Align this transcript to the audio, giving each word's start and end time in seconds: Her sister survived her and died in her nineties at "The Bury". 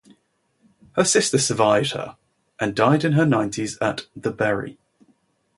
Her 0.93 1.03
sister 1.05 1.37
survived 1.37 1.91
her 1.91 2.17
and 2.59 2.73
died 2.73 3.03
in 3.05 3.11
her 3.11 3.23
nineties 3.23 3.77
at 3.81 4.07
"The 4.15 4.31
Bury". 4.31 4.79